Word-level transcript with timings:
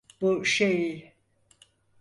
Bu 0.21 0.45
şey… 0.45 1.13